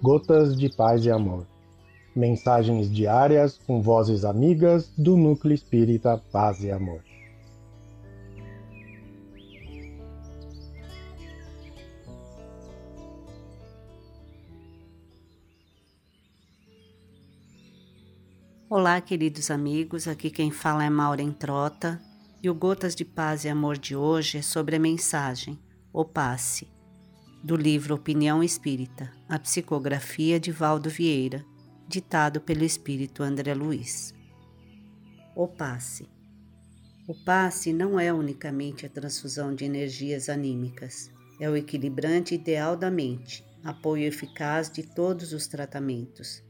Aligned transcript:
Gotas 0.00 0.56
de 0.56 0.68
Paz 0.68 1.04
e 1.04 1.10
Amor. 1.10 1.44
Mensagens 2.14 2.88
diárias 2.88 3.58
com 3.66 3.82
vozes 3.82 4.24
amigas 4.24 4.92
do 4.96 5.16
Núcleo 5.16 5.52
Espírita 5.52 6.22
Paz 6.30 6.62
e 6.62 6.70
Amor. 6.70 7.02
Olá, 18.70 19.00
queridos 19.00 19.50
amigos. 19.50 20.06
Aqui 20.06 20.30
quem 20.30 20.52
fala 20.52 20.84
é 20.84 20.90
Maureen 20.90 21.32
Trota 21.32 22.00
e 22.40 22.48
o 22.48 22.54
Gotas 22.54 22.94
de 22.94 23.04
Paz 23.04 23.44
e 23.44 23.48
Amor 23.48 23.76
de 23.76 23.96
hoje 23.96 24.38
é 24.38 24.42
sobre 24.42 24.76
a 24.76 24.78
mensagem 24.78 25.58
O 25.92 26.04
Passe 26.04 26.77
do 27.42 27.54
livro 27.54 27.94
Opinião 27.94 28.42
Espírita, 28.42 29.12
a 29.28 29.38
psicografia 29.38 30.40
de 30.40 30.50
Valdo 30.50 30.90
Vieira, 30.90 31.44
ditado 31.86 32.40
pelo 32.40 32.64
espírito 32.64 33.22
André 33.22 33.54
Luiz. 33.54 34.12
O 35.36 35.46
passe. 35.46 36.08
O 37.06 37.14
passe 37.24 37.72
não 37.72 37.98
é 37.98 38.12
unicamente 38.12 38.84
a 38.84 38.88
transfusão 38.88 39.54
de 39.54 39.64
energias 39.64 40.28
anímicas, 40.28 41.10
é 41.40 41.48
o 41.48 41.56
equilibrante 41.56 42.34
ideal 42.34 42.76
da 42.76 42.90
mente, 42.90 43.44
apoio 43.62 44.04
eficaz 44.04 44.68
de 44.68 44.82
todos 44.82 45.32
os 45.32 45.46
tratamentos. 45.46 46.42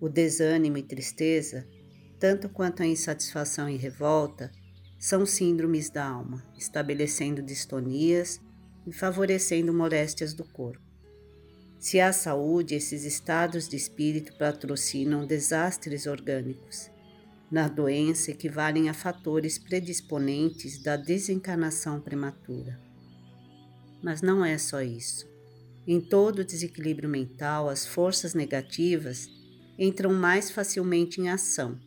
O 0.00 0.08
desânimo 0.08 0.78
e 0.78 0.82
tristeza, 0.82 1.66
tanto 2.20 2.48
quanto 2.48 2.84
a 2.84 2.86
insatisfação 2.86 3.68
e 3.68 3.76
revolta, 3.76 4.50
são 4.96 5.26
síndromes 5.26 5.90
da 5.90 6.06
alma, 6.06 6.46
estabelecendo 6.56 7.42
distonias 7.42 8.40
e 8.86 8.92
favorecendo 8.92 9.72
moléstias 9.72 10.34
do 10.34 10.44
corpo. 10.44 10.80
Se 11.78 11.98
há 11.98 12.12
saúde, 12.12 12.74
esses 12.74 13.04
estados 13.04 13.68
de 13.68 13.76
espírito 13.76 14.36
patrocinam 14.36 15.26
desastres 15.26 16.06
orgânicos. 16.06 16.90
Na 17.50 17.68
doença, 17.68 18.30
equivalem 18.30 18.88
a 18.88 18.94
fatores 18.94 19.58
predisponentes 19.58 20.82
da 20.82 20.96
desencarnação 20.96 22.00
prematura. 22.00 22.78
Mas 24.02 24.22
não 24.22 24.44
é 24.44 24.56
só 24.58 24.82
isso. 24.82 25.28
Em 25.86 26.00
todo 26.00 26.44
desequilíbrio 26.44 27.08
mental, 27.08 27.68
as 27.68 27.86
forças 27.86 28.34
negativas 28.34 29.26
entram 29.78 30.12
mais 30.12 30.50
facilmente 30.50 31.20
em 31.20 31.30
ação, 31.30 31.80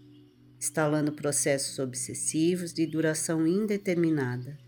instalando 0.59 1.13
processos 1.13 1.78
obsessivos 1.78 2.73
de 2.73 2.88
duração 2.88 3.45
indeterminada 3.45 4.62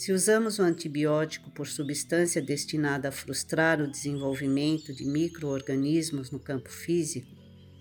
se 0.00 0.12
usamos 0.12 0.58
o 0.58 0.62
antibiótico 0.62 1.50
por 1.50 1.66
substância 1.66 2.40
destinada 2.40 3.10
a 3.10 3.12
frustrar 3.12 3.82
o 3.82 3.86
desenvolvimento 3.86 4.94
de 4.94 5.04
microorganismos 5.04 6.30
no 6.30 6.40
campo 6.40 6.70
físico, 6.70 7.28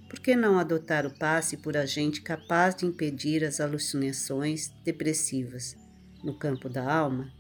por 0.10 0.20
que 0.20 0.36
não 0.36 0.60
adotar 0.60 1.06
o 1.06 1.18
passe 1.18 1.56
por 1.56 1.78
agente 1.78 2.22
capaz 2.22 2.76
de 2.76 2.86
impedir 2.86 3.46
as 3.46 3.62
alucinações 3.62 4.70
depressivas 4.84 5.78
no 6.22 6.38
campo 6.38 6.68
da 6.68 6.92
alma? 6.92 7.32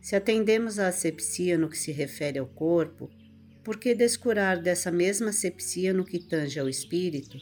Se 0.00 0.16
atendemos 0.16 0.80
à 0.80 0.88
asepsia 0.88 1.56
no 1.56 1.68
que 1.68 1.78
se 1.78 1.92
refere 1.92 2.40
ao 2.40 2.46
corpo, 2.48 3.08
por 3.62 3.78
que 3.78 3.94
descurar 3.94 4.60
dessa 4.60 4.90
mesma 4.90 5.30
asepsia 5.30 5.92
no 5.92 6.04
que 6.04 6.18
tange 6.18 6.58
ao 6.58 6.68
espírito? 6.68 7.38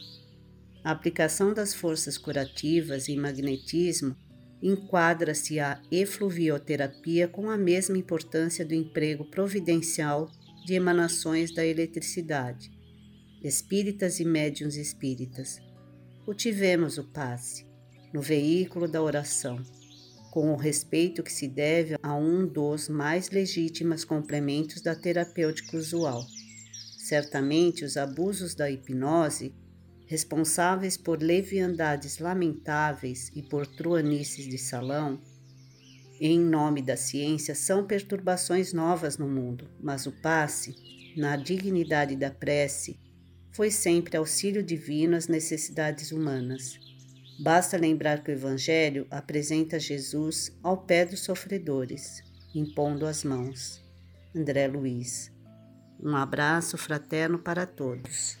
A 0.83 0.91
aplicação 0.91 1.55
das 1.55 1.73
forças 1.73 2.19
curativas 2.19 3.09
em 3.09 3.17
magnetismo 3.17 4.15
enquadra-se 4.61 5.59
a 5.59 5.81
efluvioterapia 5.91 7.27
com 7.27 7.49
a 7.49 7.57
mesma 7.57 7.97
importância 7.97 8.63
do 8.63 8.73
emprego 8.73 9.25
providencial 9.25 10.29
de 10.65 10.73
emanações 10.73 11.53
da 11.53 11.65
eletricidade. 11.65 12.71
Espíritas 13.43 14.19
e 14.19 14.25
médiuns 14.25 14.75
espíritas, 14.75 15.59
cultivemos 16.23 16.97
o 16.97 17.03
passe 17.03 17.65
no 18.13 18.21
veículo 18.21 18.87
da 18.87 19.01
oração, 19.01 19.59
com 20.31 20.53
o 20.53 20.55
respeito 20.55 21.23
que 21.23 21.31
se 21.31 21.47
deve 21.47 21.95
a 22.01 22.15
um 22.15 22.45
dos 22.45 22.87
mais 22.87 23.29
legítimos 23.29 24.05
complementos 24.05 24.81
da 24.81 24.95
terapêutica 24.95 25.75
usual. 25.75 26.23
Certamente, 26.97 27.83
os 27.83 27.97
abusos 27.97 28.53
da 28.53 28.69
hipnose 28.69 29.53
responsáveis 30.11 30.97
por 30.97 31.23
leviandades 31.23 32.19
lamentáveis 32.19 33.31
e 33.33 33.41
por 33.41 33.65
truanices 33.65 34.45
de 34.45 34.57
salão, 34.57 35.17
em 36.19 36.37
nome 36.37 36.81
da 36.81 36.97
ciência, 36.97 37.55
são 37.55 37.87
perturbações 37.87 38.73
novas 38.73 39.17
no 39.17 39.25
mundo, 39.25 39.69
mas 39.79 40.05
o 40.05 40.11
passe, 40.11 40.75
na 41.15 41.37
dignidade 41.37 42.17
da 42.17 42.29
prece, 42.29 42.99
foi 43.53 43.71
sempre 43.71 44.17
auxílio 44.17 44.61
divino 44.61 45.15
às 45.15 45.29
necessidades 45.29 46.11
humanas. 46.11 46.77
Basta 47.39 47.77
lembrar 47.77 48.21
que 48.21 48.31
o 48.31 48.33
Evangelho 48.33 49.07
apresenta 49.09 49.79
Jesus 49.79 50.51
ao 50.61 50.75
pé 50.75 51.05
dos 51.05 51.21
sofredores, 51.21 52.21
impondo 52.53 53.05
as 53.05 53.23
mãos. 53.23 53.81
André 54.35 54.67
Luiz. 54.67 55.31
Um 56.03 56.17
abraço 56.17 56.77
fraterno 56.77 57.39
para 57.39 57.65
todos. 57.65 58.40